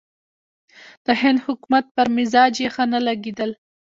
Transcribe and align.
د 1.05 1.07
هند 1.21 1.39
حکومت 1.45 1.85
پر 1.95 2.07
مزاج 2.15 2.53
یې 2.63 2.69
ښه 2.75 2.83
نه 2.93 2.99
لګېدل. 3.07 3.51